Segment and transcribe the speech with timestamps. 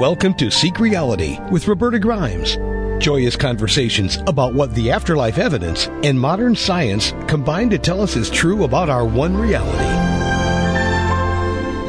[0.00, 2.56] Welcome to Seek Reality with Roberta Grimes.
[3.04, 8.30] Joyous conversations about what the afterlife evidence and modern science combine to tell us is
[8.30, 9.84] true about our one reality.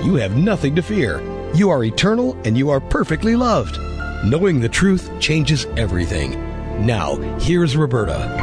[0.05, 1.21] You have nothing to fear.
[1.55, 3.77] You are eternal and you are perfectly loved.
[4.25, 6.31] Knowing the truth changes everything.
[6.85, 8.35] Now, here's Roberta.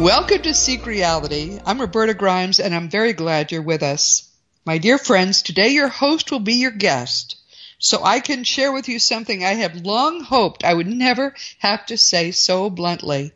[0.00, 1.60] Welcome to Seek Reality.
[1.66, 4.26] I'm Roberta Grimes and I'm very glad you're with us.
[4.64, 7.37] My dear friends, today your host will be your guest
[7.78, 11.86] so I can share with you something I have long hoped I would never have
[11.86, 13.32] to say so bluntly.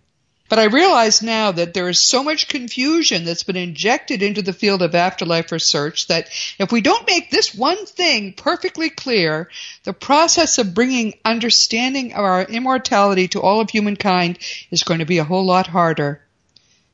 [0.53, 4.53] But I realize now that there is so much confusion that's been injected into the
[4.53, 9.48] field of afterlife research that if we don't make this one thing perfectly clear,
[9.84, 14.39] the process of bringing understanding of our immortality to all of humankind
[14.70, 16.20] is going to be a whole lot harder.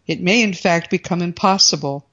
[0.07, 2.07] It may in fact become impossible.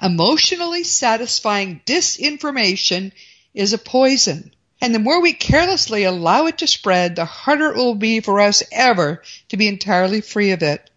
[0.00, 3.10] Emotionally satisfying disinformation
[3.52, 4.52] is a poison.
[4.80, 8.40] And the more we carelessly allow it to spread, the harder it will be for
[8.40, 10.88] us ever to be entirely free of it.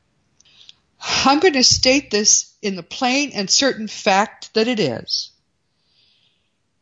[1.00, 5.32] I'm going to state this in the plain and certain fact that it is.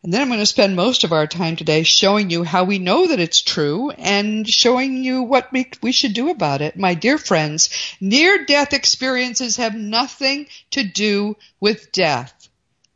[0.03, 2.79] And then I'm going to spend most of our time today showing you how we
[2.79, 6.77] know that it's true and showing you what we, we should do about it.
[6.77, 7.69] My dear friends,
[7.99, 12.49] near death experiences have nothing to do with death.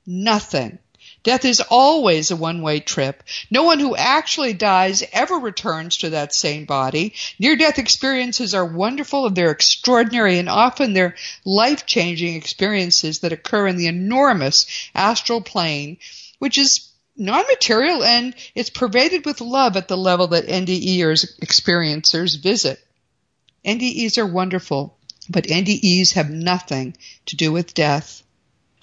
[0.06, 0.80] Nothing.
[1.24, 3.24] Death is always a one-way trip.
[3.50, 7.14] No one who actually dies ever returns to that same body.
[7.40, 13.78] Near-death experiences are wonderful and they're extraordinary and often they're life-changing experiences that occur in
[13.78, 15.98] the enormous astral plane,
[16.40, 22.80] which is non-material and it's pervaded with love at the level that NDEers experiencers visit.
[23.66, 24.98] NDEs are wonderful,
[25.30, 28.23] but NDEs have nothing to do with death.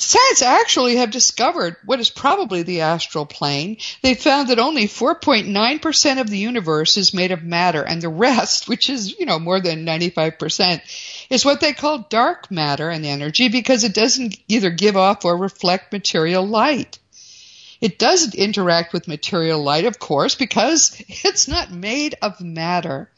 [0.03, 3.77] Science actually have discovered what is probably the astral plane.
[4.01, 8.67] They found that only 4.9% of the universe is made of matter and the rest,
[8.69, 10.81] which is, you know, more than 95%,
[11.29, 15.37] is what they call dark matter and energy because it doesn't either give off or
[15.37, 16.99] reflect material light.
[17.83, 23.11] It doesn't interact with material light, of course, because it's not made of matter.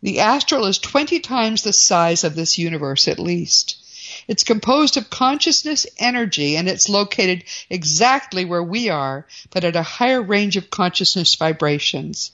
[0.00, 3.82] The astral is 20 times the size of this universe at least.
[4.28, 9.82] It's composed of consciousness energy and it's located exactly where we are, but at a
[9.82, 12.32] higher range of consciousness vibrations.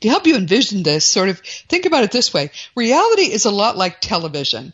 [0.00, 2.50] To help you envision this, sort of think about it this way.
[2.74, 4.72] Reality is a lot like television.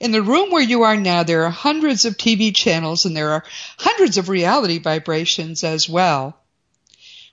[0.00, 3.30] In the room where you are now, there are hundreds of TV channels and there
[3.30, 3.44] are
[3.78, 6.36] hundreds of reality vibrations as well.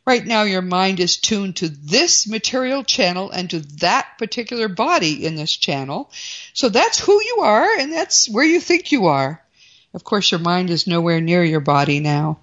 [0.04, 5.24] Right now, your mind is tuned to this material channel and to that particular body
[5.24, 6.10] in this channel.
[6.54, 9.44] So that's who you are and that's where you think you are.
[9.94, 12.40] Of course, your mind is nowhere near your body now.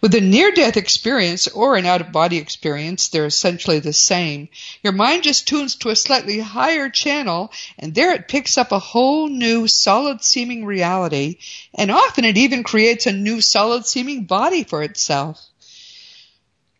[0.00, 4.48] With a near death experience or an out of body experience, they're essentially the same.
[4.84, 8.78] Your mind just tunes to a slightly higher channel and there it picks up a
[8.78, 11.38] whole new solid seeming reality
[11.74, 15.40] and often it even creates a new solid seeming body for itself.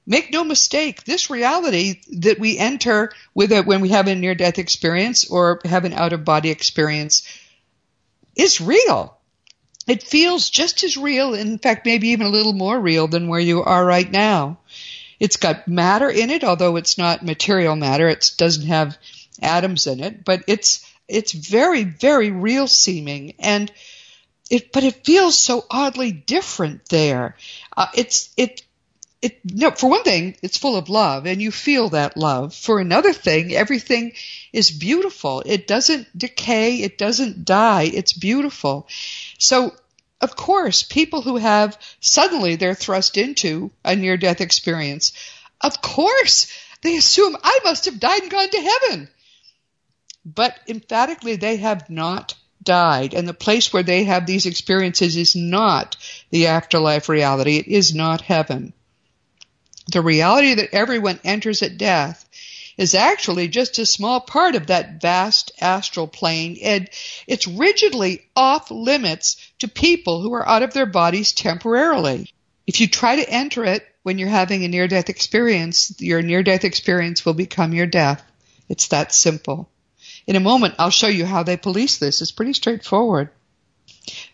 [0.07, 4.35] Make no mistake, this reality that we enter with it when we have a near
[4.35, 7.23] death experience or have an out of body experience
[8.35, 9.17] is real.
[9.87, 13.41] It feels just as real, in fact, maybe even a little more real than where
[13.41, 14.59] you are right now.
[15.21, 18.09] It's got matter in it, although it's not material matter.
[18.09, 18.99] It doesn't have
[19.41, 23.35] atoms in it, but it's, it's very, very real seeming.
[23.39, 23.71] And
[24.51, 27.37] it, but it feels so oddly different there.
[27.77, 28.63] Uh, it's, it
[29.23, 32.55] it no for one thing it's full of love and you feel that love.
[32.55, 34.13] For another thing everything
[34.53, 35.43] is beautiful.
[35.47, 36.83] It doesn't decay.
[36.83, 37.85] It doesn't die.
[37.85, 38.89] It's beautiful.
[39.39, 39.75] So
[40.21, 45.13] of course people who have suddenly they're thrust into a near death experience
[45.61, 46.53] of course
[46.83, 49.09] they assume i must have died and gone to heaven.
[50.25, 55.37] But emphatically they have not died and the place where they have these experiences is
[55.37, 55.97] not
[56.31, 57.57] the afterlife reality.
[57.59, 58.73] It is not heaven
[59.91, 62.29] the reality that everyone enters at death
[62.77, 66.89] is actually just a small part of that vast astral plane and
[67.27, 72.31] it's rigidly off limits to people who are out of their bodies temporarily.
[72.67, 76.43] If you try to enter it when you're having a near death experience, your near
[76.43, 78.23] death experience will become your death.
[78.69, 79.69] It's that simple.
[80.27, 82.23] In a moment, I'll show you how they police this.
[82.23, 83.31] It's pretty straightforward.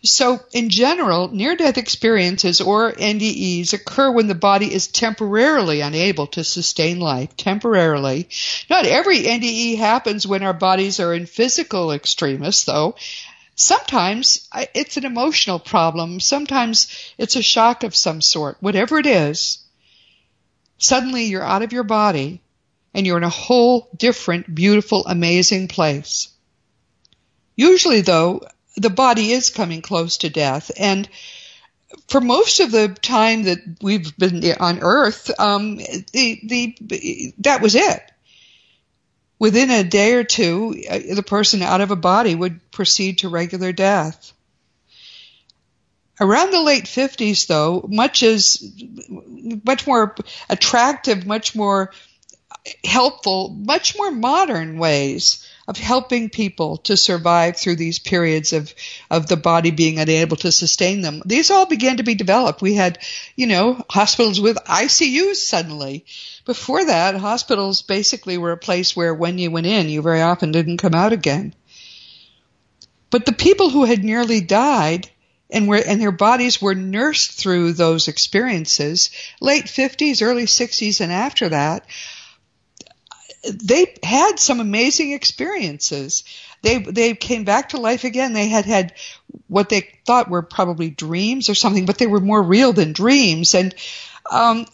[0.02, 6.28] So, in general, near death experiences or NDEs occur when the body is temporarily unable
[6.28, 7.36] to sustain life.
[7.36, 8.28] Temporarily.
[8.70, 12.96] Not every NDE happens when our bodies are in physical extremis, though.
[13.56, 16.20] Sometimes it's an emotional problem.
[16.20, 18.56] Sometimes it's a shock of some sort.
[18.60, 19.58] Whatever it is,
[20.78, 22.40] Suddenly you're out of your body
[22.94, 26.28] and you're in a whole different, beautiful, amazing place.
[27.56, 28.42] Usually though,
[28.78, 31.08] the body is coming close to death and
[32.08, 37.74] for most of the time that we've been on Earth, um, the the that was
[37.74, 38.02] it.
[39.38, 43.28] Within a day or two, uh, the person out of a body would proceed to
[43.28, 44.32] regular death.
[46.20, 48.60] Around the late 50s, though, much as
[49.64, 50.16] much more
[50.50, 51.92] attractive, much more
[52.82, 58.74] helpful, much more modern ways of helping people to survive through these periods of,
[59.10, 61.20] of the body being unable to sustain them.
[61.26, 62.62] These all began to be developed.
[62.62, 62.98] We had,
[63.36, 66.06] you know, hospitals with ICUs suddenly.
[66.46, 70.52] Before that, hospitals basically were a place where when you went in, you very often
[70.52, 71.54] didn't come out again.
[73.10, 75.10] But the people who had nearly died
[75.50, 79.10] and were, and their bodies were nursed through those experiences,
[79.40, 81.84] late 50s, early 60s, and after that,
[83.42, 86.24] they had some amazing experiences.
[86.62, 88.32] They they came back to life again.
[88.32, 88.94] They had had
[89.46, 93.54] what they thought were probably dreams or something, but they were more real than dreams.
[93.54, 93.74] And
[94.30, 94.66] um,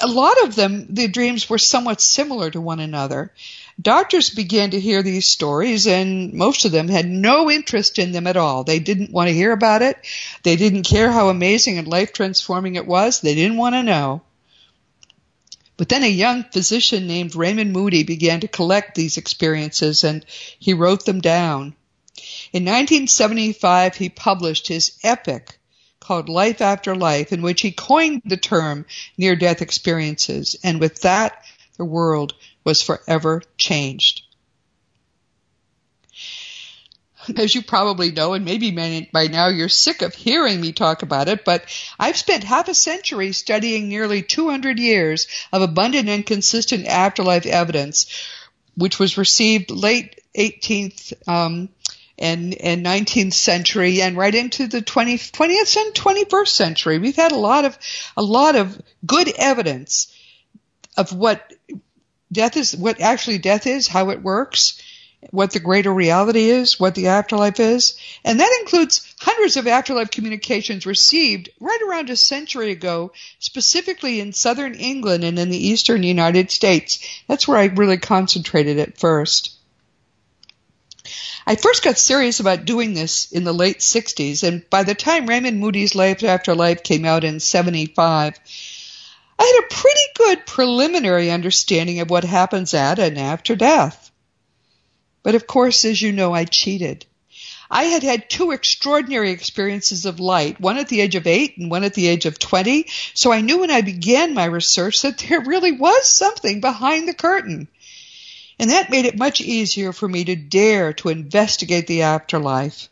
[0.00, 3.32] a lot of them, the dreams were somewhat similar to one another.
[3.80, 8.26] Doctors began to hear these stories, and most of them had no interest in them
[8.26, 8.62] at all.
[8.62, 9.98] They didn't want to hear about it.
[10.44, 13.20] They didn't care how amazing and life transforming it was.
[13.20, 14.22] They didn't want to know.
[15.76, 20.24] But then a young physician named Raymond Moody began to collect these experiences and
[20.58, 21.74] he wrote them down.
[22.52, 25.58] In 1975, he published his epic
[25.98, 28.86] called Life After Life, in which he coined the term
[29.16, 30.54] near death experiences.
[30.62, 31.44] And with that,
[31.76, 34.22] the world was forever changed.
[37.36, 38.70] as you probably know, and maybe
[39.12, 41.64] by now you're sick of hearing me talk about it, but
[41.98, 48.06] I've spent half a century studying nearly 200 years of abundant and consistent afterlife evidence,
[48.76, 51.68] which was received late 18th um,
[52.18, 56.98] and, and 19th century and right into the 20, 20th and 21st century.
[56.98, 57.78] We've had a lot of
[58.16, 60.12] a lot of good evidence
[60.96, 61.52] of what
[62.30, 64.80] death is, what actually death is, how it works
[65.30, 67.96] what the greater reality is, what the afterlife is.
[68.24, 74.32] And that includes hundreds of afterlife communications received right around a century ago, specifically in
[74.32, 76.98] southern England and in the eastern United States.
[77.26, 79.54] That's where I really concentrated at first.
[81.46, 85.26] I first got serious about doing this in the late 60s, and by the time
[85.26, 88.40] Raymond Moody's Life After Life came out in 75,
[89.38, 94.10] I had a pretty good preliminary understanding of what happens at and after death.
[95.24, 97.06] But of course, as you know, I cheated.
[97.70, 101.70] I had had two extraordinary experiences of light, one at the age of eight and
[101.70, 102.86] one at the age of 20.
[103.14, 107.14] So I knew when I began my research that there really was something behind the
[107.14, 107.66] curtain.
[108.58, 112.88] And that made it much easier for me to dare to investigate the afterlife.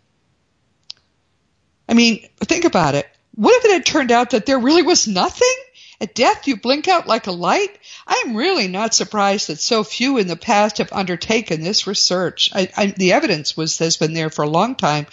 [1.89, 3.07] I mean, think about it.
[3.35, 5.55] What if it had turned out that there really was nothing?
[6.03, 7.79] At death, you blink out like a light?
[8.09, 12.51] I'm really not surprised that so few in the past have undertaken this research.
[12.53, 15.07] I, I, the evidence was has been there for a long time.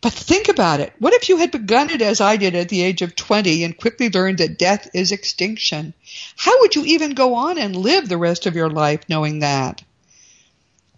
[0.00, 0.92] But think about it.
[0.98, 3.78] What if you had begun it as I did at the age of 20 and
[3.78, 5.94] quickly learned that death is extinction?
[6.36, 9.84] How would you even go on and live the rest of your life knowing that?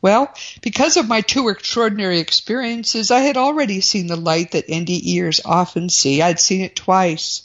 [0.01, 5.43] Well, because of my two extraordinary experiences, I had already seen the light that NDEers
[5.45, 6.23] often see.
[6.23, 7.43] I'd seen it twice.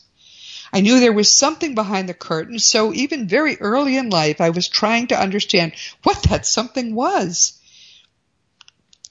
[0.73, 4.51] I knew there was something behind the curtain, so even very early in life, I
[4.51, 5.73] was trying to understand
[6.03, 7.59] what that something was.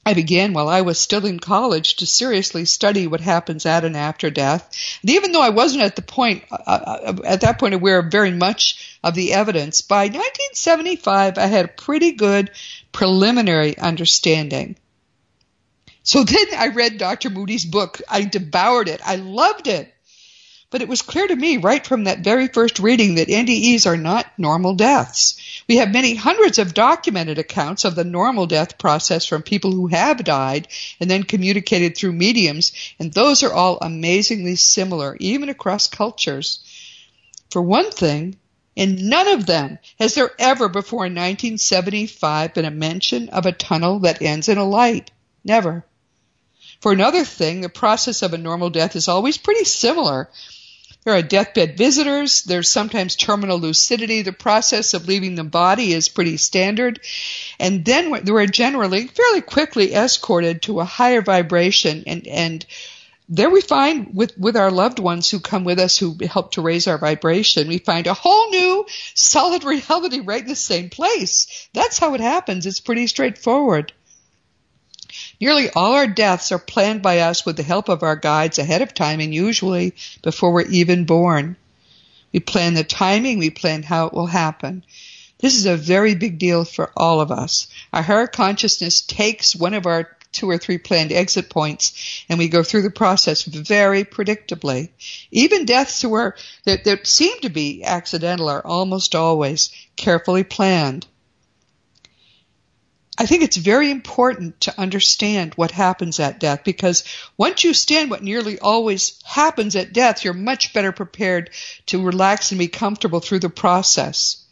[0.04, 3.96] I began while I was still in college to seriously study what happens at and
[3.96, 4.74] after death.
[5.02, 8.10] And even though I wasn't at the point, uh, uh at that point aware of
[8.10, 12.50] very much of the evidence, by 1975 I had a pretty good
[12.92, 14.76] preliminary understanding.
[16.02, 17.28] So then I read Dr.
[17.28, 18.00] Moody's book.
[18.08, 19.00] I devoured it.
[19.04, 19.92] I loved it.
[20.70, 23.96] But it was clear to me right from that very first reading that NDEs are
[23.96, 25.34] not normal deaths.
[25.68, 29.88] We have many hundreds of documented accounts of the normal death process from people who
[29.88, 30.68] have died
[31.00, 36.60] and then communicated through mediums, and those are all amazingly similar, even across cultures.
[37.50, 38.36] For one thing,
[38.76, 43.98] in none of them has there ever before 1975 been a mention of a tunnel
[44.00, 45.10] that ends in a light.
[45.44, 45.84] Never.
[46.80, 50.30] For another thing, the process of a normal death is always pretty similar.
[51.04, 52.42] There are deathbed visitors.
[52.42, 54.22] There's sometimes terminal lucidity.
[54.22, 57.00] The process of leaving the body is pretty standard.
[57.58, 62.66] And then we're generally fairly quickly escorted to a higher vibration and, and
[63.32, 66.62] there we find with, with our loved ones who come with us who help to
[66.62, 71.68] raise our vibration, we find a whole new solid reality right in the same place.
[71.72, 72.66] That's how it happens.
[72.66, 73.92] It's pretty straightforward.
[75.40, 78.82] Nearly all our deaths are planned by us with the help of our guides ahead
[78.82, 81.56] of time and usually before we're even born.
[82.32, 84.84] We plan the timing, we plan how it will happen.
[85.38, 87.68] This is a very big deal for all of us.
[87.92, 92.48] Our higher consciousness takes one of our two or three planned exit points and we
[92.48, 94.90] go through the process very predictably.
[95.30, 101.06] Even deaths who are, that, that seem to be accidental are almost always carefully planned.
[103.20, 107.04] I think it's very important to understand what happens at death because
[107.36, 111.50] once you understand what nearly always happens at death, you're much better prepared
[111.88, 114.42] to relax and be comfortable through the process.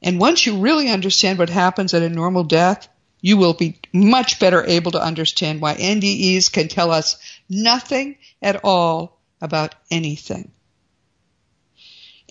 [0.00, 2.86] And once you really understand what happens at a normal death,
[3.20, 7.16] you will be much better able to understand why NDEs can tell us
[7.48, 10.52] nothing at all about anything.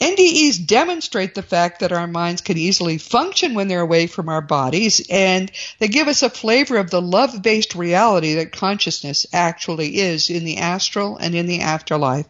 [0.01, 4.41] NDEs demonstrate the fact that our minds can easily function when they're away from our
[4.41, 9.99] bodies, and they give us a flavor of the love based reality that consciousness actually
[9.99, 12.25] is in the astral and in the afterlife.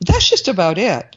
[0.00, 1.16] That's just about it.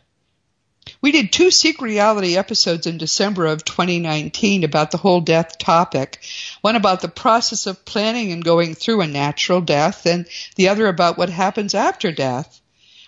[1.01, 6.23] We did two Seek Reality episodes in December of 2019 about the whole death topic.
[6.61, 10.87] One about the process of planning and going through a natural death, and the other
[10.87, 12.61] about what happens after death.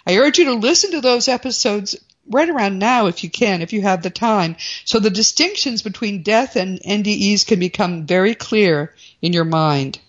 [0.07, 1.95] I urge you to listen to those episodes
[2.29, 6.23] right around now if you can, if you have the time, so the distinctions between
[6.23, 9.99] death and NDEs can become very clear in your mind.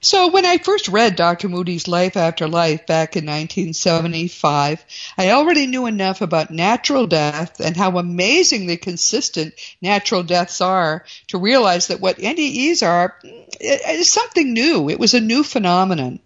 [0.00, 1.48] So when I first read Dr.
[1.48, 4.84] Moody's Life After Life back in 1975,
[5.16, 11.38] I already knew enough about natural death and how amazingly consistent natural deaths are to
[11.38, 13.16] realize that what NDEs are
[13.58, 14.90] is something new.
[14.90, 16.20] It was a new phenomenon.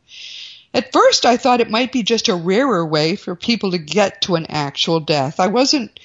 [0.72, 4.22] At first, I thought it might be just a rarer way for people to get
[4.22, 5.40] to an actual death.
[5.40, 5.98] I wasn't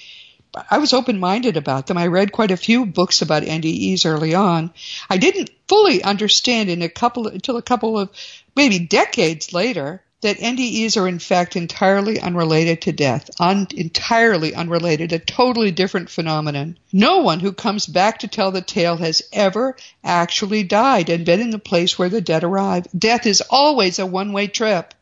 [0.70, 1.98] I was open minded about them.
[1.98, 4.72] I read quite a few books about NDEs early on.
[5.10, 8.10] I didn't fully understand in a couple until a couple of
[8.54, 15.12] maybe decades later that NDEs are in fact entirely unrelated to death, un- entirely unrelated,
[15.12, 16.78] a totally different phenomenon.
[16.92, 21.40] No one who comes back to tell the tale has ever actually died and been
[21.40, 22.86] in the place where the dead arrive.
[22.96, 24.94] Death is always a one-way trip.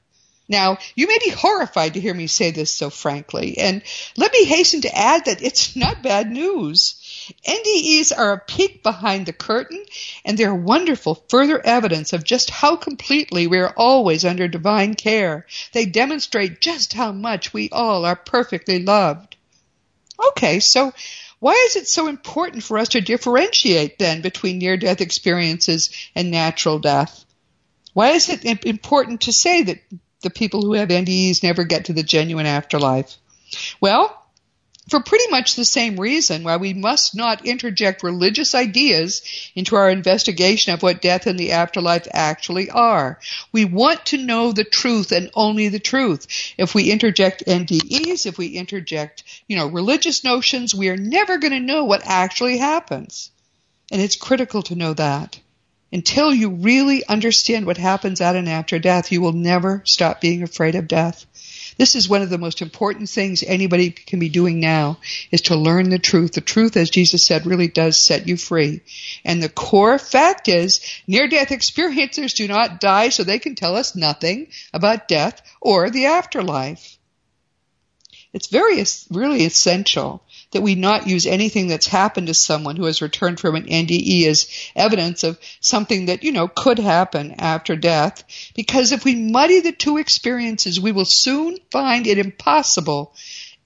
[0.49, 3.83] Now, you may be horrified to hear me say this so frankly, and
[4.16, 6.97] let me hasten to add that it's not bad news.
[7.47, 9.85] NDEs are a peek behind the curtain,
[10.25, 15.47] and they're wonderful further evidence of just how completely we are always under divine care.
[15.73, 19.37] They demonstrate just how much we all are perfectly loved.
[20.31, 20.93] Okay, so
[21.40, 26.31] why is it so important for us to differentiate then between near death experiences and
[26.31, 27.25] natural death?
[27.93, 29.81] Why is it important to say that
[30.23, 33.16] the people who have NDEs never get to the genuine afterlife?
[33.81, 34.24] Well,
[34.88, 39.23] for pretty much the same reason why we must not interject religious ideas
[39.55, 43.19] into our investigation of what death and the afterlife actually are.
[43.53, 46.26] We want to know the truth and only the truth.
[46.59, 51.53] If we interject NDEs, if we interject, you know, religious notions, we are never going
[51.53, 53.31] to know what actually happens.
[53.91, 55.41] And it's critical to know that.
[55.93, 60.43] Until you really understand what happens at and after death, you will never stop being
[60.43, 61.25] afraid of death.
[61.76, 64.99] This is one of the most important things anybody can be doing now
[65.31, 66.33] is to learn the truth.
[66.33, 68.81] The truth, as Jesus said, really does set you free.
[69.25, 73.76] And the core fact is near death experiencers do not die so they can tell
[73.76, 76.94] us nothing about death or the afterlife.
[78.35, 83.00] It's very, really essential that we not use anything that's happened to someone who has
[83.00, 88.25] returned from an NDE as evidence of something that, you know, could happen after death.
[88.57, 93.14] Because if we muddy the two experiences, we will soon find it impossible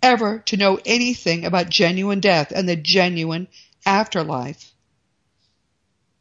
[0.02, 3.48] ever to know anything about genuine death and the genuine
[3.86, 4.72] afterlife.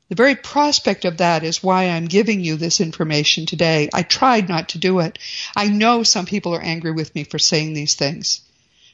[0.10, 3.90] The very prospect of that is why I'm giving you this information today.
[3.94, 5.20] I tried not to do it.
[5.56, 8.42] I know some people are angry with me for saying these things.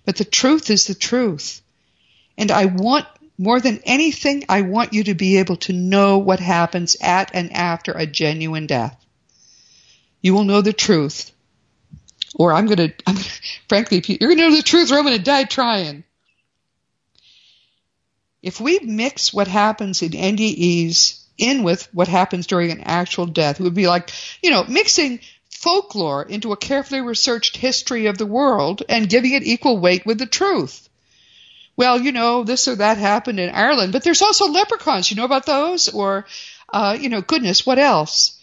[0.05, 1.62] But the truth is the truth.
[2.38, 3.05] And I want,
[3.38, 7.53] more than anything, I want you to be able to know what happens at and
[7.53, 9.00] after a genuine death.
[10.22, 11.32] You will know the truth.
[12.34, 13.13] Or I'm going to,
[13.70, 16.05] frankly, you're going to know the truth or I'm going to die trying.
[18.43, 23.59] If we mix what happens in NDEs in with what happens during an actual death,
[23.59, 24.12] it would be like,
[24.43, 25.19] you know, mixing
[25.50, 30.19] folklore into a carefully researched history of the world and giving it equal weight with
[30.19, 30.88] the truth.
[31.75, 35.09] Well, you know, this or that happened in Ireland, but there's also leprechauns.
[35.09, 35.89] You know about those?
[35.89, 36.27] Or,
[36.71, 38.39] uh, you know, goodness, what else?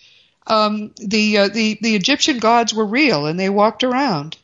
[0.47, 4.37] um, the, uh, the the Egyptian gods were real and they walked around.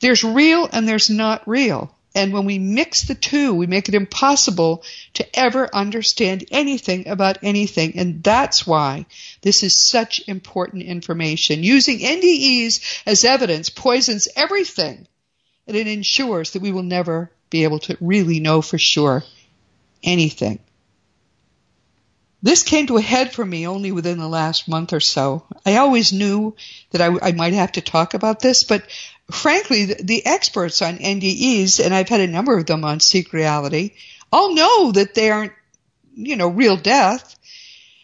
[0.00, 1.94] There's real and there's not real.
[2.14, 7.38] And when we mix the two, we make it impossible to ever understand anything about
[7.42, 7.96] anything.
[7.96, 9.06] And that's why
[9.40, 11.62] this is such important information.
[11.62, 15.06] Using NDEs as evidence poisons everything.
[15.66, 19.22] And it ensures that we will never be able to really know for sure
[20.02, 20.58] anything.
[22.42, 25.44] This came to a head for me only within the last month or so.
[25.64, 26.56] I always knew
[26.90, 28.82] that I, I might have to talk about this, but
[29.32, 33.92] frankly, the, experts on NDEs, and I've had a number of them on Seek Reality,
[34.32, 35.52] all know that they aren't,
[36.14, 37.36] you know, real death.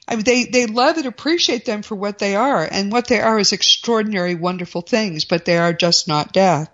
[0.07, 3.21] I mean, they, they love and appreciate them for what they are, and what they
[3.21, 6.71] are is extraordinary, wonderful things, but they are just not death.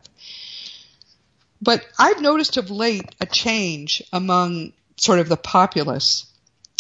[1.60, 6.26] But I've noticed of late a change among sort of the populace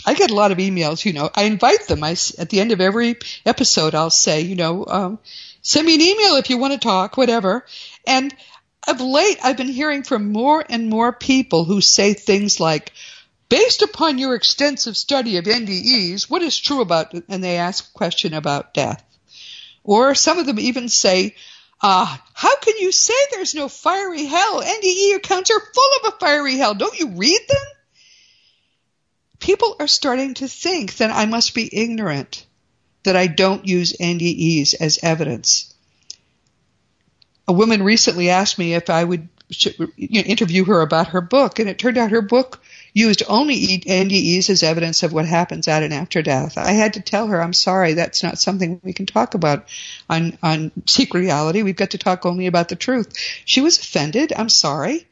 [0.06, 2.04] I get a lot of emails, you know, I invite them.
[2.04, 3.16] I, at the end of every
[3.46, 5.18] episode, I'll say, you know, um,
[5.64, 7.66] send me an email if you want to talk, whatever.
[8.06, 8.32] And
[8.86, 12.92] of late, I've been hearing from more and more people who say things like,
[13.48, 17.98] based upon your extensive study of NDEs, what is true about, and they ask a
[17.98, 19.04] question about death.
[19.82, 21.34] Or some of them even say,
[21.80, 24.62] uh, how can you say there's no fiery hell?
[24.62, 26.74] NDE accounts are full of a fiery hell.
[26.74, 27.64] Don't you read them?
[29.44, 32.43] people are starting to think that I must be ignorant,
[33.04, 35.72] that I don't use NDEs as evidence.
[37.46, 39.28] A woman recently asked me if I would
[39.98, 42.62] interview her about her book, and it turned out her book
[42.94, 46.56] used only NDEs as evidence of what happens at and after death.
[46.56, 49.66] I had to tell her, I'm sorry, that's not something we can talk about
[50.08, 51.62] on, on Seek Reality.
[51.62, 53.16] We've got to talk only about the truth.
[53.44, 54.32] She was offended.
[54.34, 55.06] I'm sorry.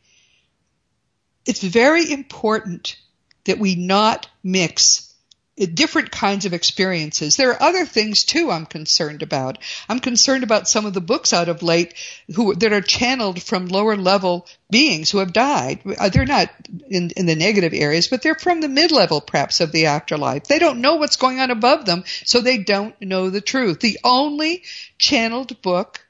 [1.45, 2.97] It's very important
[3.45, 5.12] that we not mix
[5.57, 7.37] different kinds of experiences.
[7.37, 9.59] There are other things too I'm concerned about.
[9.89, 11.95] I'm concerned about some of the books out of late
[12.35, 15.81] who that are channeled from lower level beings who have died.
[15.99, 16.49] Uh, they're not
[16.89, 20.45] in, in the negative areas, but they're from the mid level perhaps of the afterlife.
[20.45, 23.81] They don't know what's going on above them, so they don't know the truth.
[23.81, 24.63] The only
[24.99, 26.05] channeled book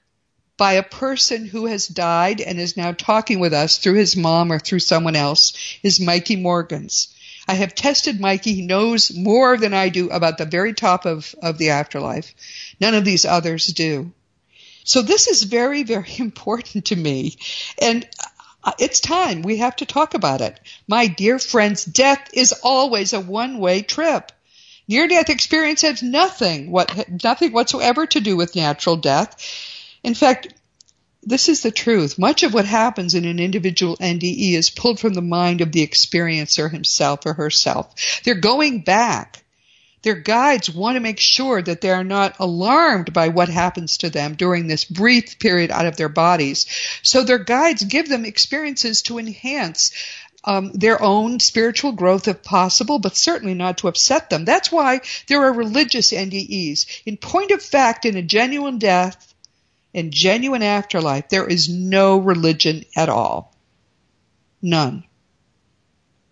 [0.56, 4.52] by a person who has died and is now talking with us through his mom
[4.52, 5.52] or through someone else
[5.82, 7.12] is Mikey Morgan's.
[7.46, 8.54] I have tested Mikey.
[8.54, 12.34] He knows more than I do about the very top of, of the afterlife.
[12.80, 14.12] None of these others do.
[14.84, 17.36] So this is very, very important to me.
[17.80, 18.08] And
[18.64, 19.42] uh, it's time.
[19.42, 20.58] We have to talk about it.
[20.86, 24.30] My dear friends, death is always a one-way trip.
[24.88, 29.36] Near-death experience has nothing, what, nothing whatsoever to do with natural death.
[30.02, 30.52] In fact,
[31.22, 32.18] this is the truth.
[32.18, 35.86] Much of what happens in an individual NDE is pulled from the mind of the
[35.86, 38.22] experiencer himself or herself.
[38.24, 39.44] They're going back.
[40.02, 44.10] Their guides want to make sure that they are not alarmed by what happens to
[44.10, 46.66] them during this brief period out of their bodies.
[47.02, 49.92] So their guides give them experiences to enhance
[50.44, 54.44] um, their own spiritual growth if possible, but certainly not to upset them.
[54.44, 57.02] That's why there are religious NDEs.
[57.06, 59.31] In point of fact, in a genuine death,
[59.92, 63.54] in genuine afterlife, there is no religion at all.
[64.60, 65.04] None.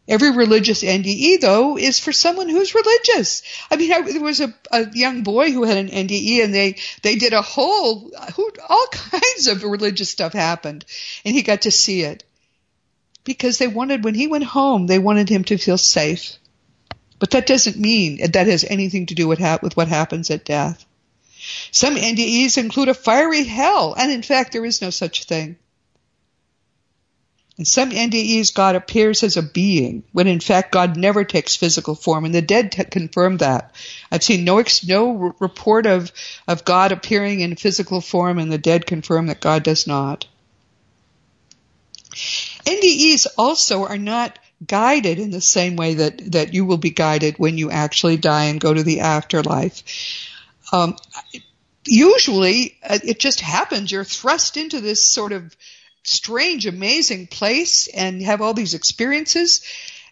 [0.09, 3.43] Every religious NDE, though, is for someone who's religious.
[3.71, 6.77] I mean, I, there was a, a, young boy who had an NDE, and they
[7.03, 10.85] they did a whole who, all kinds of religious stuff happened,
[11.25, 12.25] and he got to see it
[13.25, 16.37] because they wanted when he went home, they wanted him to feel safe.
[17.21, 20.45] But that doesn't mean that has anything to do with, ha- with what happens at
[20.45, 20.85] death.
[21.71, 25.57] Some NDEs include a fiery hell, and in fact, there is no such thing.
[27.61, 31.95] In some NDEs, God appears as a being, when in fact God never takes physical
[31.95, 33.75] form, and the dead t- confirm that.
[34.11, 36.11] I've seen no ex- no r- report of
[36.49, 40.27] of God appearing in physical form, and the dead confirm that God does not.
[42.65, 47.39] NDEs also are not guided in the same way that that you will be guided
[47.39, 49.83] when you actually die and go to the afterlife.
[50.73, 50.97] Um,
[51.87, 53.91] usually, uh, it just happens.
[53.91, 55.57] You're thrust into this sort of
[56.03, 59.63] strange, amazing place and have all these experiences.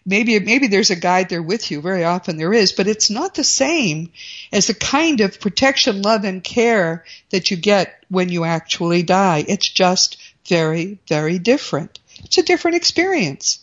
[0.05, 1.81] Maybe, maybe there's a guide there with you.
[1.81, 4.11] Very often there is, but it's not the same
[4.51, 9.43] as the kind of protection, love, and care that you get when you actually die.
[9.47, 10.17] It's just
[10.47, 11.99] very, very different.
[12.23, 13.59] It's a different experience.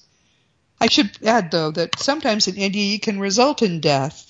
[0.81, 4.26] I should add, though, that sometimes an NDE can result in death.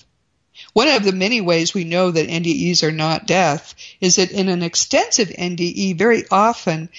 [0.77, 4.47] One of the many ways we know that NDEs are not death is that in
[4.47, 6.89] an extensive NDE, very often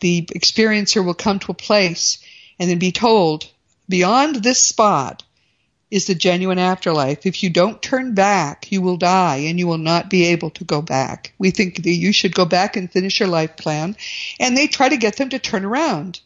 [0.00, 2.18] the experiencer will come to a place
[2.58, 3.46] and then be told,
[3.88, 5.22] beyond this spot,
[5.88, 7.26] is the genuine afterlife.
[7.26, 10.64] If you don't turn back, you will die and you will not be able to
[10.64, 11.32] go back.
[11.38, 13.96] We think that you should go back and finish your life plan,
[14.40, 16.18] and they try to get them to turn around.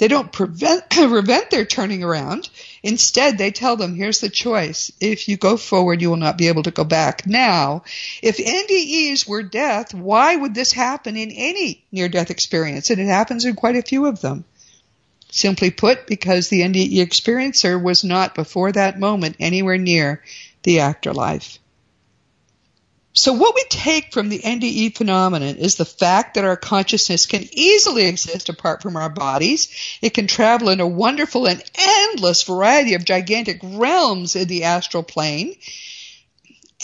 [0.00, 2.48] They don't prevent, prevent their turning around.
[2.82, 4.90] Instead, they tell them, here's the choice.
[4.98, 7.26] If you go forward, you will not be able to go back.
[7.26, 7.84] Now,
[8.22, 12.88] if NDEs were death, why would this happen in any near death experience?
[12.88, 14.46] And it happens in quite a few of them.
[15.30, 20.24] Simply put, because the NDE experiencer was not before that moment anywhere near
[20.62, 21.58] the afterlife.
[23.12, 27.48] So what we take from the NDE phenomenon is the fact that our consciousness can
[27.50, 29.68] easily exist apart from our bodies.
[30.00, 35.02] It can travel in a wonderful and endless variety of gigantic realms in the astral
[35.02, 35.56] plane.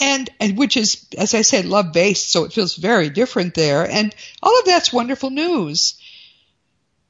[0.01, 3.89] And, and which is, as I said, love based, so it feels very different there.
[3.89, 4.13] And
[4.43, 5.99] all of that's wonderful news.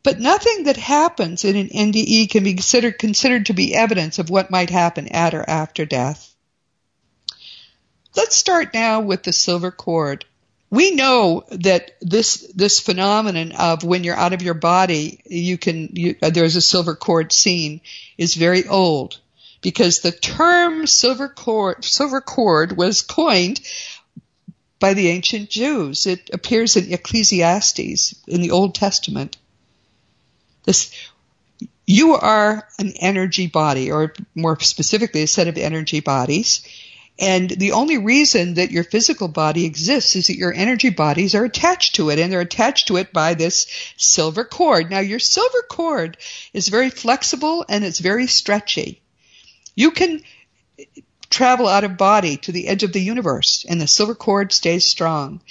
[0.04, 4.30] But nothing that happens in an NDE can be considered, considered to be evidence of
[4.30, 6.36] what might happen at or after death.
[8.28, 10.26] Let's start now with the silver cord.
[10.70, 15.92] We know that this this phenomenon of when you're out of your body, you can
[15.94, 17.80] you, uh, there's a silver cord seen
[18.18, 19.18] is very old
[19.62, 23.62] because the term silver cord silver cord was coined
[24.78, 26.06] by the ancient Jews.
[26.06, 29.38] It appears in Ecclesiastes in the Old Testament.
[30.66, 30.92] This
[31.86, 36.62] you are an energy body, or more specifically, a set of energy bodies.
[37.20, 41.46] And the only reason that your physical body exists is that your energy bodies are
[41.46, 43.66] attached to it, and they're attached to it by this
[43.98, 44.92] silver cord.
[44.92, 46.18] Now, your silver cord
[46.54, 49.02] is very flexible and it's very stretchy.
[49.76, 50.22] You can
[51.30, 54.86] travel out of body to the edge of the universe, and the silver cord stays
[54.86, 55.42] strong.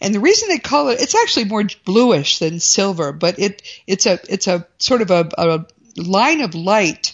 [0.00, 4.06] And the reason they call it, it's actually more bluish than silver, but it, it's
[4.06, 7.09] a, it's a sort of a, a line of light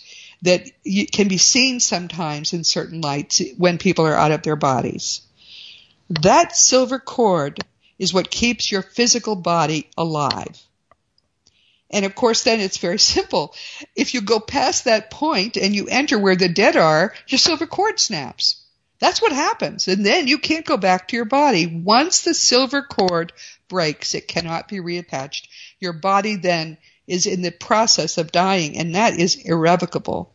[0.47, 0.71] that
[1.13, 5.21] can be seen sometimes in certain lights when people are out of their bodies.
[6.09, 7.61] That silver cord
[7.99, 10.61] is what keeps your physical body alive.
[11.91, 13.55] And of course, then it's very simple.
[13.95, 17.67] If you go past that point and you enter where the dead are, your silver
[17.67, 18.63] cord snaps.
[18.99, 19.89] That's what happens.
[19.89, 21.67] And then you can't go back to your body.
[21.67, 23.33] Once the silver cord
[23.69, 25.49] breaks, it cannot be reattached.
[25.81, 30.33] Your body then is in the process of dying, and that is irrevocable.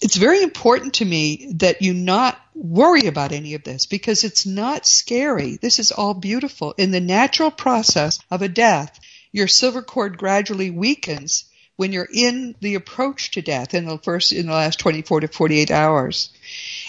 [0.00, 4.44] It's very important to me that you not worry about any of this because it's
[4.44, 5.56] not scary.
[5.56, 6.74] This is all beautiful.
[6.76, 8.98] In the natural process of a death,
[9.32, 11.44] your silver cord gradually weakens
[11.76, 15.28] when you're in the approach to death in the first in the last 24 to
[15.28, 16.30] 48 hours.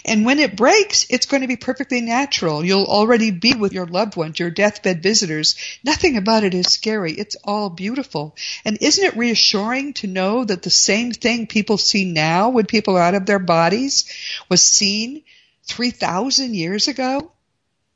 [0.06, 2.64] And when it breaks, it's going to be perfectly natural.
[2.64, 5.56] You'll already be with your loved ones, your deathbed visitors.
[5.84, 7.14] Nothing about it is scary.
[7.14, 8.36] It's all beautiful.
[8.64, 12.96] And isn't it reassuring to know that the same thing people see now when people
[12.96, 14.06] are out of their bodies
[14.50, 15.24] was seen
[15.66, 17.32] 3,000 years ago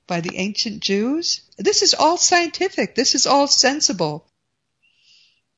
[0.07, 1.41] by the ancient Jews?
[1.57, 2.95] This is all scientific.
[2.95, 4.25] This is all sensible.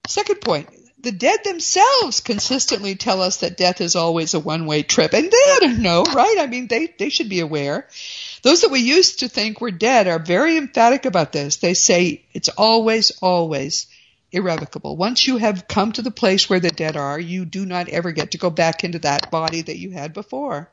[0.07, 0.69] Second point,
[1.03, 5.13] the dead themselves consistently tell us that death is always a one-way trip.
[5.13, 6.37] And they ought to know, right?
[6.39, 7.87] I mean, they, they should be aware.
[8.41, 11.57] Those that we used to think were dead are very emphatic about this.
[11.57, 13.87] They say it's always, always
[14.31, 14.95] irrevocable.
[14.95, 18.11] Once you have come to the place where the dead are, you do not ever
[18.11, 20.71] get to go back into that body that you had before.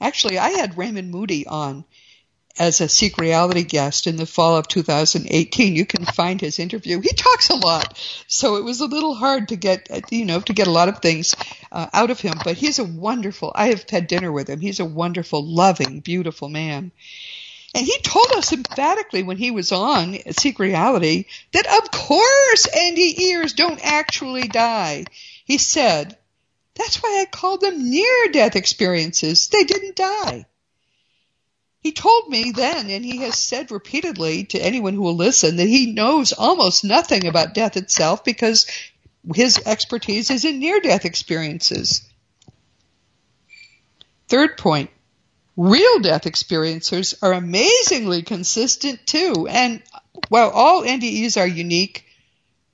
[0.00, 1.84] Actually, I had Raymond Moody on
[2.58, 5.76] as a Seek Reality guest in the fall of 2018.
[5.76, 7.00] You can find his interview.
[7.00, 10.52] He talks a lot, so it was a little hard to get, you know, to
[10.52, 11.34] get a lot of things
[11.70, 12.34] uh, out of him.
[12.42, 13.52] But he's a wonderful.
[13.54, 14.60] I have had dinner with him.
[14.60, 16.92] He's a wonderful, loving, beautiful man.
[17.74, 23.54] And he told us emphatically when he was on Seek Reality that of course NDEers
[23.54, 25.04] don't actually die.
[25.44, 26.16] He said,
[26.74, 29.48] that's why I called them near death experiences.
[29.48, 30.46] They didn't die.
[31.86, 35.68] He told me then, and he has said repeatedly to anyone who will listen, that
[35.68, 38.66] he knows almost nothing about death itself because
[39.32, 42.02] his expertise is in near death experiences.
[44.26, 44.90] Third point
[45.56, 49.46] real death experiencers are amazingly consistent too.
[49.48, 49.80] And
[50.28, 52.04] while all NDEs are unique,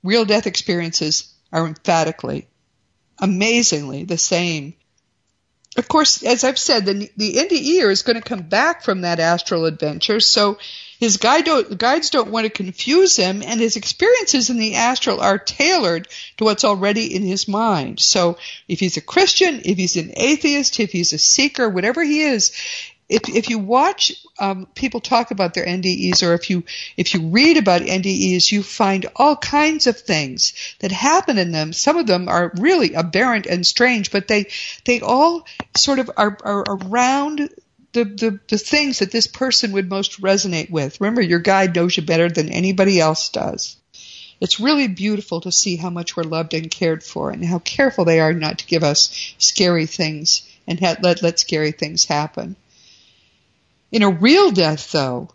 [0.01, 2.47] real death experiences are emphatically,
[3.19, 4.73] amazingly the same
[5.75, 9.19] of course, as I've said, the, the NDEer is going to come back from that
[9.19, 10.57] astral adventure, so
[10.99, 15.19] his guide don't, guides don't want to confuse him, and his experiences in the astral
[15.19, 16.07] are tailored
[16.37, 17.99] to what's already in his mind.
[17.99, 22.21] So if he's a Christian, if he's an atheist, if he's a seeker, whatever he
[22.21, 22.53] is,
[23.13, 26.63] if if you watch um, people talk about their NDEs, or if you
[26.97, 31.73] if you read about NDEs, you find all kinds of things that happen in them.
[31.73, 34.47] Some of them are really aberrant and strange, but they
[34.85, 35.45] they all
[35.77, 37.49] sort of are, are around
[37.91, 40.99] the, the, the things that this person would most resonate with.
[40.99, 43.77] Remember, your guide knows you better than anybody else does.
[44.41, 48.05] It's really beautiful to see how much we're loved and cared for and how careful
[48.05, 52.55] they are not to give us scary things and let, let scary things happen.
[53.93, 55.29] In a real death, though,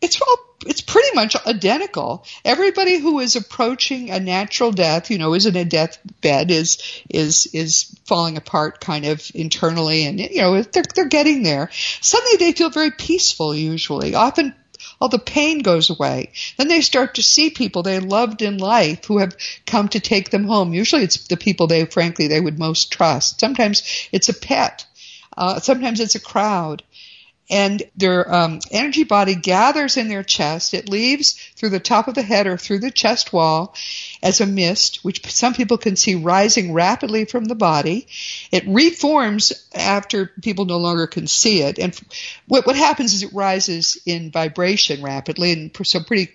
[0.00, 2.24] it's all it's pretty much identical.
[2.44, 6.78] Everybody who is approaching a natural death, you know, is in a death bed, is
[7.10, 11.70] is is falling apart kind of internally, and you know they're they're getting there.
[12.00, 13.52] Suddenly they feel very peaceful.
[13.52, 14.54] Usually, often
[15.00, 16.30] all the pain goes away.
[16.56, 20.30] Then they start to see people they loved in life who have come to take
[20.30, 20.72] them home.
[20.72, 23.40] Usually, it's the people they frankly they would most trust.
[23.40, 24.86] Sometimes it's a pet.
[25.36, 26.84] Uh, sometimes it's a crowd
[27.50, 30.72] and their um, energy body gathers in their chest.
[30.72, 33.74] It leaves through the top of the head or through the chest wall
[34.22, 38.06] as a mist, which some people can see rising rapidly from the body.
[38.50, 41.78] It reforms after people no longer can see it.
[41.78, 41.98] And
[42.48, 46.30] what, what happens is it rises in vibration rapidly, and so pretty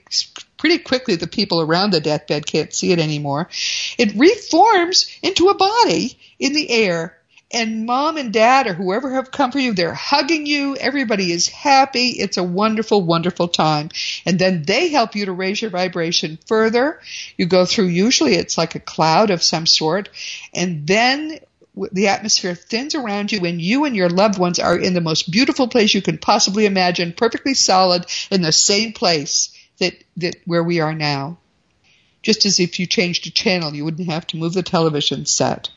[0.57, 3.49] pretty quickly the people around the deathbed can't see it anymore.
[3.97, 7.18] It reforms into a body in the air
[7.51, 10.75] and mom and dad or whoever have come for you, they're hugging you.
[10.75, 12.09] Everybody is happy.
[12.09, 13.89] It's a wonderful, wonderful time.
[14.25, 16.99] And then they help you to raise your vibration further.
[17.37, 20.09] You go through, usually it's like a cloud of some sort.
[20.53, 21.39] And then
[21.91, 25.31] the atmosphere thins around you and you and your loved ones are in the most
[25.31, 30.63] beautiful place you can possibly imagine, perfectly solid in the same place that, that where
[30.63, 31.39] we are now.
[32.21, 35.69] Just as if you changed a channel, you wouldn't have to move the television set.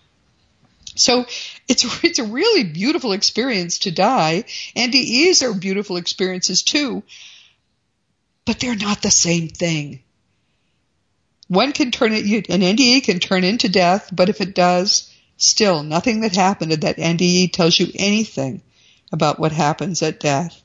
[0.94, 1.26] So
[1.68, 4.44] it's it's a really beautiful experience to die.
[4.76, 7.02] NDEs are beautiful experiences too,
[8.44, 10.02] but they're not the same thing.
[11.48, 15.82] One can turn it, an NDE can turn into death, but if it does, still
[15.82, 18.62] nothing that happened at that NDE tells you anything
[19.10, 20.62] about what happens at death.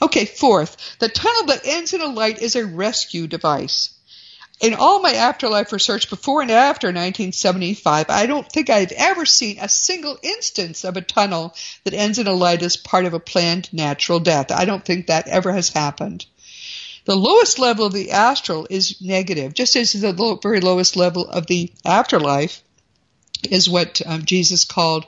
[0.00, 3.90] Okay, fourth, the tunnel that ends in a light is a rescue device
[4.60, 9.58] in all my afterlife research before and after 1975, I don't think I've ever seen
[9.58, 13.20] a single instance of a tunnel that ends in a light as part of a
[13.20, 14.52] planned natural death.
[14.52, 16.26] I don't think that ever has happened.
[17.06, 21.26] The lowest level of the astral is negative, just as the low, very lowest level
[21.28, 22.62] of the afterlife
[23.48, 25.06] is what um, Jesus called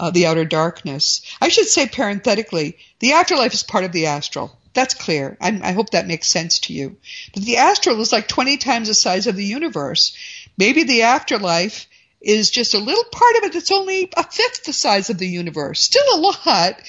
[0.00, 1.22] uh, the outer darkness.
[1.40, 4.58] I should say parenthetically, the afterlife is part of the astral.
[4.72, 5.36] That's clear.
[5.40, 6.96] I, I, hope that makes sense to you.
[7.34, 10.16] But the astral is like 20 times the size of the universe.
[10.56, 11.88] Maybe the afterlife
[12.20, 15.26] is just a little part of it that's only a fifth the size of the
[15.26, 15.80] universe.
[15.80, 16.80] Still a lot,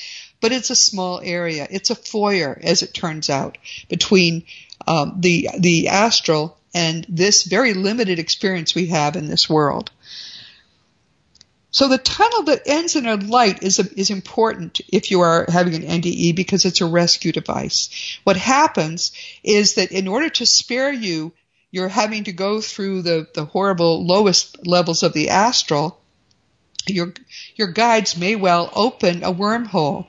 [0.41, 1.67] but it's a small area.
[1.69, 3.57] It's a foyer, as it turns out,
[3.89, 4.43] between
[4.87, 9.91] um, the the astral and this very limited experience we have in this world.
[11.71, 15.45] So the tunnel that ends in a light is, a, is important if you are
[15.49, 18.19] having an NDE because it's a rescue device.
[18.25, 21.31] What happens is that in order to spare you,
[21.71, 25.97] you're having to go through the, the horrible lowest levels of the astral.
[26.87, 27.13] Your,
[27.55, 30.07] your guides may well open a wormhole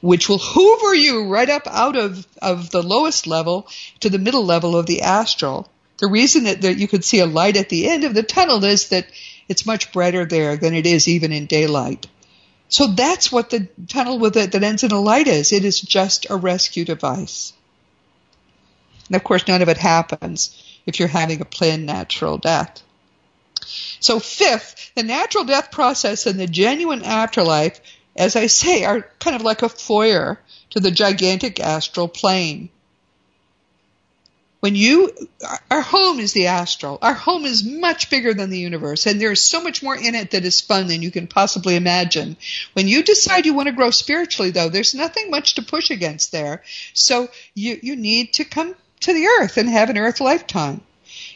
[0.00, 3.68] which will hoover you right up out of, of the lowest level
[4.00, 5.68] to the middle level of the astral.
[5.98, 8.64] The reason that, that you could see a light at the end of the tunnel
[8.64, 9.06] is that
[9.50, 12.06] it's much brighter there than it is even in daylight.
[12.68, 15.52] So that's what the tunnel with it that ends in a light is.
[15.52, 17.52] It is just a rescue device.
[19.08, 22.80] And of course, none of it happens if you're having a planned natural death.
[23.98, 27.80] So fifth, the natural death process and the genuine afterlife,
[28.14, 30.38] as I say, are kind of like a foyer
[30.70, 32.70] to the gigantic astral plane.
[34.60, 35.10] When you,
[35.70, 36.98] our home is the astral.
[37.00, 40.32] Our home is much bigger than the universe, and there's so much more in it
[40.32, 42.36] that is fun than you can possibly imagine.
[42.74, 46.30] When you decide you want to grow spiritually, though, there's nothing much to push against
[46.30, 46.62] there.
[46.92, 50.82] So you, you need to come to the earth and have an earth lifetime.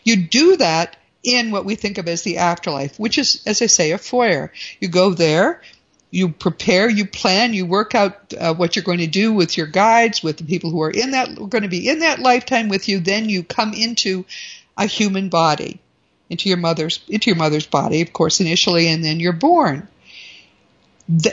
[0.05, 3.67] You do that in what we think of as the afterlife, which is, as I
[3.67, 4.53] say, a foyer.
[4.79, 5.63] You go there,
[6.15, 9.67] you prepare, you plan, you work out uh, what you're going to do with your
[9.67, 12.89] guides, with the people who are in that going to be in that lifetime with
[12.89, 13.01] you.
[13.01, 14.25] Then you come into
[14.79, 15.81] a human body,
[16.31, 19.89] into your mother's into your mother's body, of course, initially, and then you're born.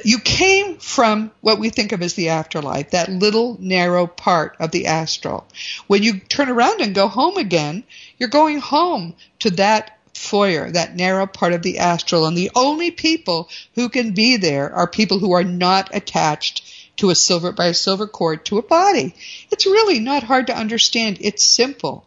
[0.03, 4.71] You came from what we think of as the afterlife, that little narrow part of
[4.71, 5.45] the astral.
[5.85, 7.83] When you turn around and go home again,
[8.17, 12.25] you're going home to that foyer, that narrow part of the astral.
[12.25, 17.09] And the only people who can be there are people who are not attached to
[17.09, 19.15] a silver by a silver cord to a body.
[19.49, 21.17] It's really not hard to understand.
[21.21, 22.05] It's simple.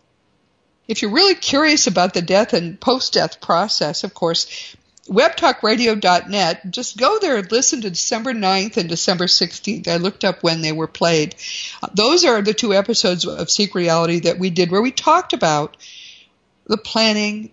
[0.86, 4.46] If you're really curious about the death and post-death process, of course,
[5.08, 9.88] webtalkradio.net, just go there and listen to December 9th and December 16th.
[9.88, 11.34] I looked up when they were played.
[11.82, 15.32] Uh, those are the two episodes of Seek Reality that we did where we talked
[15.32, 15.76] about
[16.66, 17.50] the planning,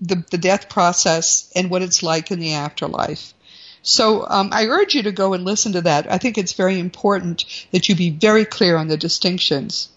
[0.00, 3.34] the, the death process, and what it's like in the afterlife.
[3.82, 6.10] So um, I urge you to go and listen to that.
[6.10, 9.88] I think it's very important that you be very clear on the distinctions.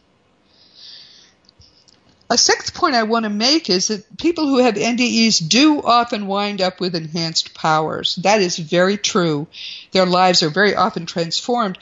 [2.29, 6.25] A sixth point I want to make is that people who have NDEs do often
[6.25, 8.15] wind up with enhanced powers.
[8.15, 9.45] That is very true.
[9.91, 11.77] Their lives are very often transformed.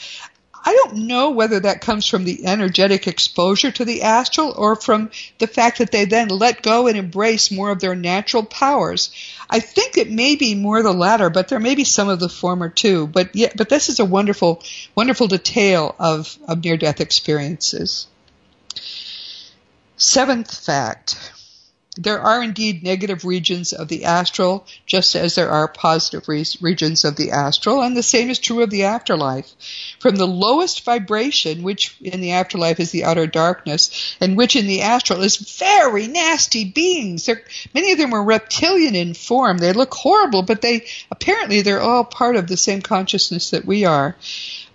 [0.63, 5.09] I don't know whether that comes from the energetic exposure to the astral or from
[5.39, 9.09] the fact that they then let go and embrace more of their natural powers.
[9.49, 12.29] I think it may be more the latter, but there may be some of the
[12.29, 13.07] former too.
[13.07, 14.61] But yeah, but this is a wonderful,
[14.93, 18.07] wonderful detail of, of near death experiences.
[19.97, 21.15] Seventh fact.
[21.97, 27.03] There are indeed negative regions of the astral, just as there are positive re- regions
[27.03, 29.51] of the astral, and the same is true of the afterlife.
[29.99, 34.67] From the lowest vibration, which in the afterlife is the outer darkness, and which in
[34.67, 37.25] the astral is very nasty beings.
[37.25, 39.57] They're, many of them are reptilian in form.
[39.57, 43.83] They look horrible, but they apparently they're all part of the same consciousness that we
[43.83, 44.15] are.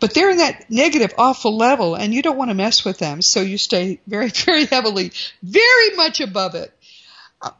[0.00, 3.22] But they're in that negative, awful level, and you don't want to mess with them,
[3.22, 6.70] so you stay very, very heavily, very much above it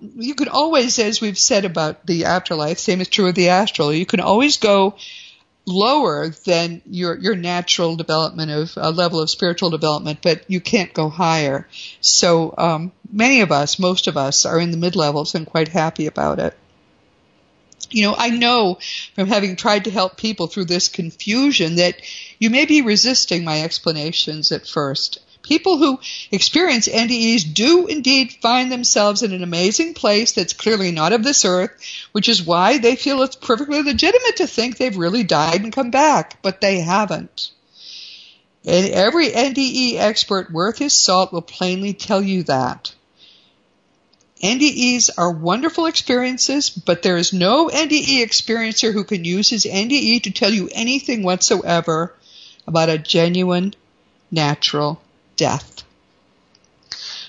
[0.01, 3.93] you can always, as we've said about the afterlife, same is true of the astral.
[3.93, 4.97] You can always go
[5.67, 10.95] lower than your your natural development of a level of spiritual development, but you can't
[10.95, 11.69] go higher.
[12.01, 15.69] So um, many of us, most of us, are in the mid levels and quite
[15.69, 16.57] happy about it.
[17.91, 18.79] You know, I know
[19.15, 22.01] from having tried to help people through this confusion that
[22.39, 25.21] you may be resisting my explanations at first.
[25.47, 26.01] People who
[26.33, 31.45] experience NDEs do indeed find themselves in an amazing place that's clearly not of this
[31.45, 31.71] earth,
[32.11, 35.93] which is why they feel it's perfectly legitimate to think they've really died and come
[35.93, 37.53] back, but they haven't.
[38.65, 42.93] And every NDE expert worth his salt will plainly tell you that.
[44.43, 50.25] NDEs are wonderful experiences, but there is no NDE experiencer who can use his NDE
[50.25, 52.13] to tell you anything whatsoever
[52.67, 53.75] about a genuine,
[54.33, 55.01] natural
[55.37, 55.85] death.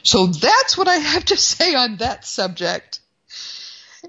[0.04, 3.00] So that's what I have to say on that subject.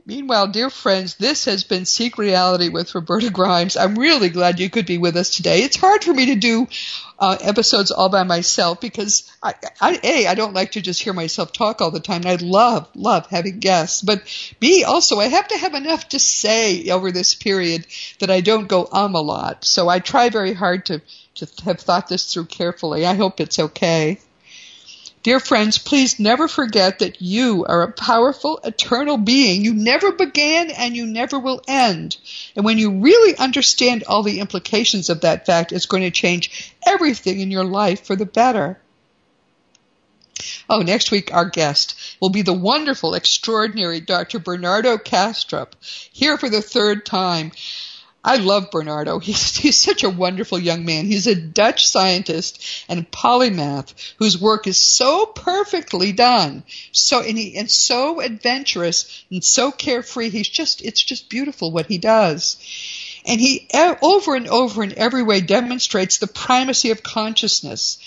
[0.07, 3.77] Meanwhile, dear friends, this has been Seek Reality with Roberta Grimes.
[3.77, 5.63] I'm really glad you could be with us today.
[5.63, 6.69] It's hard for me to do
[7.19, 11.13] uh, episodes all by myself because I, I, a, I don't like to just hear
[11.13, 12.23] myself talk all the time.
[12.25, 14.23] I love, love having guests, but
[14.61, 17.87] B, also I have to have enough to say over this period
[18.21, 19.65] that I don't go um a lot.
[19.65, 21.03] So I try very hard to
[21.37, 23.07] to have thought this through carefully.
[23.07, 24.19] I hope it's okay.
[25.29, 29.63] Dear friends, please never forget that you are a powerful, eternal being.
[29.63, 32.17] You never began and you never will end.
[32.57, 36.75] And when you really understand all the implications of that fact, it's going to change
[36.87, 38.79] everything in your life for the better.
[40.71, 44.39] Oh, next week our guest will be the wonderful, extraordinary Dr.
[44.39, 45.73] Bernardo Kastrup,
[46.11, 47.53] here for the third time.
[48.25, 49.19] I love Bernardo.
[49.19, 51.07] He's, he's such a wonderful young man.
[51.07, 57.57] He's a Dutch scientist and polymath whose work is so perfectly done, so and, he,
[57.57, 60.31] and so adventurous and so carefree.
[60.31, 62.57] He's just it's just beautiful what he does.
[63.25, 63.69] And he
[64.03, 67.99] over and over in every way demonstrates the primacy of consciousness.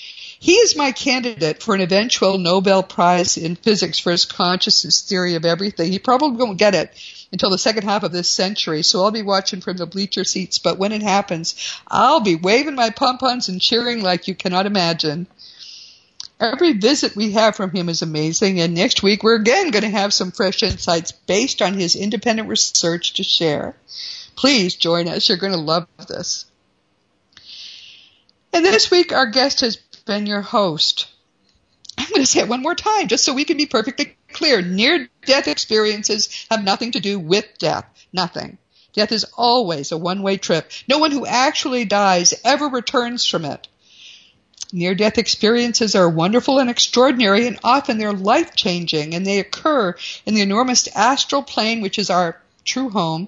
[0.41, 5.35] He is my candidate for an eventual Nobel Prize in physics for his consciousness theory
[5.35, 5.91] of everything.
[5.91, 6.91] He probably won't get it
[7.31, 8.81] until the second half of this century.
[8.81, 10.57] So I'll be watching from the bleacher seats.
[10.57, 11.53] But when it happens,
[11.87, 15.27] I'll be waving my pom-poms and cheering like you cannot imagine.
[16.39, 19.89] Every visit we have from him is amazing, and next week we're again going to
[19.89, 23.75] have some fresh insights based on his independent research to share.
[24.35, 25.29] Please join us.
[25.29, 26.45] You're going to love this.
[28.53, 31.07] And this week our guest has been your host.
[31.97, 34.61] I'm going to say it one more time just so we can be perfectly clear.
[34.61, 37.85] Near death experiences have nothing to do with death.
[38.11, 38.57] Nothing.
[38.93, 40.71] Death is always a one way trip.
[40.87, 43.67] No one who actually dies ever returns from it.
[44.73, 49.95] Near death experiences are wonderful and extraordinary, and often they're life changing, and they occur
[50.25, 53.27] in the enormous astral plane, which is our true home,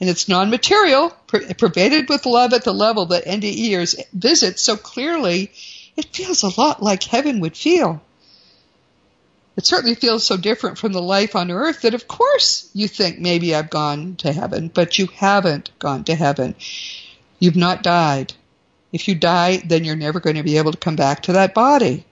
[0.00, 5.52] and it's non material, pervaded with love at the level that NDEers visit so clearly,
[5.96, 8.02] it feels a lot like heaven would feel.
[9.56, 13.20] It certainly feels so different from the life on earth that of course you think
[13.20, 16.56] maybe I've gone to heaven, but you haven't gone to heaven.
[17.38, 18.34] You've not died.
[18.92, 21.54] If you die, then you're never going to be able to come back to that
[21.54, 22.04] body.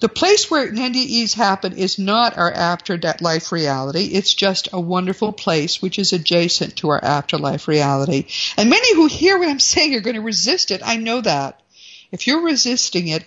[0.00, 4.04] The place where NDEs happen is not our afterlife reality.
[4.04, 8.26] It's just a wonderful place which is adjacent to our afterlife reality.
[8.56, 10.82] And many who hear what I'm saying are going to resist it.
[10.84, 11.60] I know that.
[12.12, 13.24] If you're resisting it,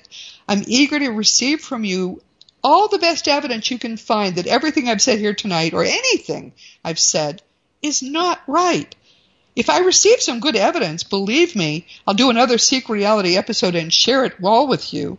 [0.48, 2.22] I'm eager to receive from you
[2.64, 6.54] all the best evidence you can find that everything I've said here tonight or anything
[6.86, 7.42] I've said
[7.82, 8.96] is not right.
[9.56, 13.92] If I receive some good evidence, believe me, I'll do another Seek Reality episode and
[13.92, 15.18] share it all with you.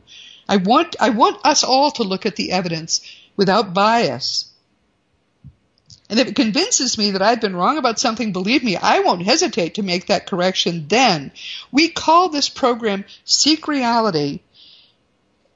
[0.53, 3.00] I want, I want us all to look at the evidence
[3.38, 4.50] without bias.
[6.11, 9.24] And if it convinces me that I've been wrong about something, believe me, I won't
[9.24, 11.32] hesitate to make that correction then.
[11.70, 14.40] We call this program Seek Reality.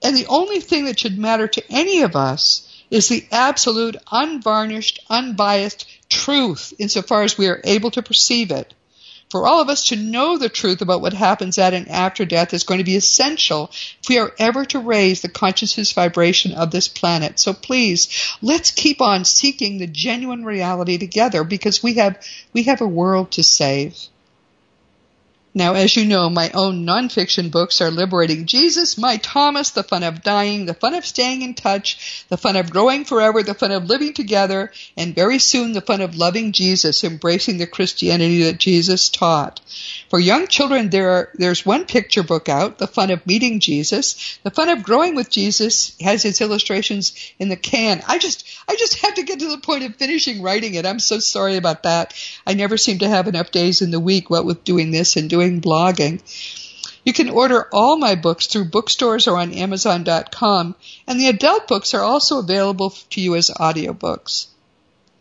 [0.03, 5.05] And the only thing that should matter to any of us is the absolute, unvarnished,
[5.11, 8.73] unbiased truth insofar as we are able to perceive it.
[9.29, 12.55] For all of us to know the truth about what happens at and after death
[12.55, 13.71] is going to be essential
[14.01, 17.41] if we are ever to raise the consciousness vibration of this planet.
[17.41, 18.09] So please,
[18.41, 23.33] let's keep on seeking the genuine reality together because we have, we have a world
[23.33, 23.99] to save.
[25.57, 30.03] Now, as you know, my own nonfiction books are Liberating Jesus, My Thomas, The Fun
[30.03, 33.71] of Dying, The Fun of Staying in Touch, The Fun of Growing Forever, The Fun
[33.71, 38.59] of Living Together, and very soon The Fun of Loving Jesus, Embracing the Christianity that
[38.59, 39.63] Jesus taught.
[40.11, 44.39] For young children, there are, there's one picture book out, The Fun of Meeting Jesus.
[44.43, 48.03] The Fun of Growing with Jesus has its illustrations in the can.
[48.07, 50.85] I just, I just had to get to the point of finishing writing it.
[50.85, 52.13] I'm so sorry about that.
[52.47, 55.31] I never seem to have enough days in the week, what with doing this and
[55.47, 56.21] doing blogging.
[57.05, 60.75] You can order all my books through bookstores or on Amazon.com,
[61.07, 64.49] and the adult books are also available to you as audiobooks.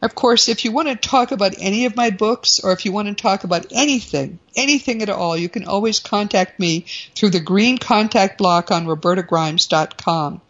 [0.01, 2.91] Of course, if you want to talk about any of my books or if you
[2.91, 7.39] want to talk about anything, anything at all, you can always contact me through the
[7.39, 10.41] green contact block on robertagrimes.com.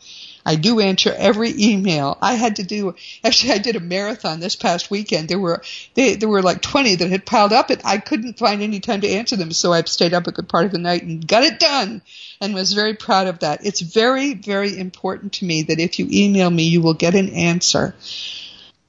[0.46, 2.18] I do answer every email.
[2.22, 5.28] I had to do, actually I did a marathon this past weekend.
[5.28, 5.64] There were,
[5.96, 9.02] they, there were like 20 that had piled up and I couldn't find any time
[9.02, 9.52] to answer them.
[9.52, 12.02] So I stayed up a good part of the night and got it done
[12.40, 13.66] and was very proud of that.
[13.66, 17.30] It's very, very important to me that if you email me, you will get an
[17.30, 17.96] answer.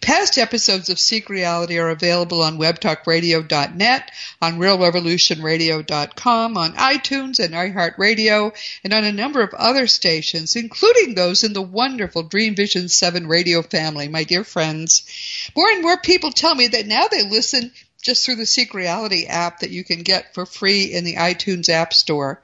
[0.01, 8.55] Past episodes of Seek Reality are available on webtalkradio.net, on realrevolutionradio.com, on iTunes and iHeartRadio,
[8.85, 13.27] and on a number of other stations, including those in the wonderful Dream Vision 7
[13.27, 15.51] radio family, my dear friends.
[15.57, 17.73] More and more people tell me that now they listen
[18.03, 21.69] just through the Seek Reality app that you can get for free in the iTunes
[21.69, 22.41] App Store.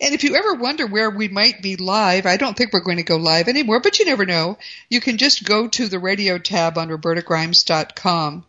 [0.00, 2.96] And if you ever wonder where we might be live, I don't think we're going
[2.96, 4.56] to go live anymore, but you never know.
[4.88, 8.44] You can just go to the radio tab on robertagrimes.com.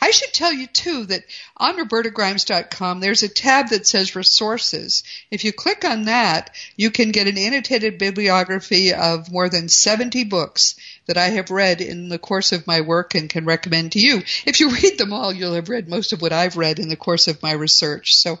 [0.00, 1.24] I should tell you too that
[1.56, 5.02] on robertagrimes.com there's a tab that says resources.
[5.30, 10.24] If you click on that, you can get an annotated bibliography of more than 70
[10.24, 10.76] books
[11.06, 14.22] that I have read in the course of my work and can recommend to you.
[14.46, 16.96] If you read them all, you'll have read most of what I've read in the
[16.96, 18.14] course of my research.
[18.14, 18.38] So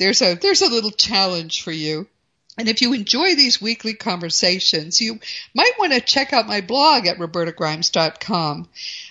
[0.00, 2.08] there's a there's a little challenge for you.
[2.58, 5.20] And if you enjoy these weekly conversations, you
[5.54, 8.68] might want to check out my blog at robertagrimes.com.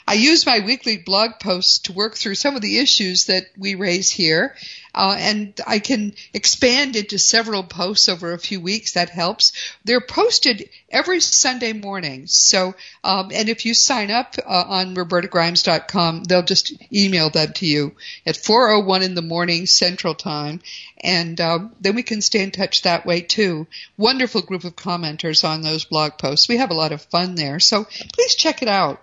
[0.08, 3.76] I use my weekly blog posts to work through some of the issues that we
[3.76, 4.56] raise here,
[4.94, 8.94] uh, and I can expand into several posts over a few weeks.
[8.94, 9.54] That helps.
[9.86, 12.28] They're posted every Sunday morning.
[12.28, 12.74] So,
[13.04, 17.96] um, and if you sign up uh, on robertagrimes.com, they'll just email them to you
[18.26, 20.62] at 4:01 in the morning Central Time,
[21.02, 23.68] and um, then we can stay in touch that way too.
[23.98, 26.50] Wonderful group of commenters on those blog posts.
[26.50, 27.60] We have a lot of fun there.
[27.60, 29.02] So please check it out.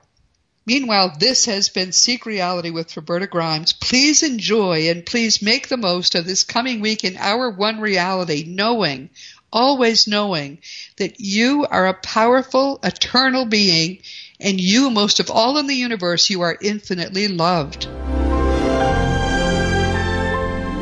[0.67, 3.73] Meanwhile, this has been Seek Reality with Roberta Grimes.
[3.73, 8.45] Please enjoy and please make the most of this coming week in our one reality,
[8.47, 9.11] knowing,
[9.53, 10.59] always knowing
[10.97, 14.01] that you are a powerful, eternal being
[14.41, 17.85] and you, most of all in the universe, you are infinitely loved.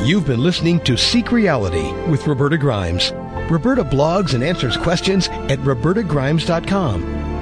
[0.05, 3.13] You've been listening to Seek Reality with Roberta Grimes.
[3.51, 7.34] Roberta blogs and answers questions at robertagrimes.com.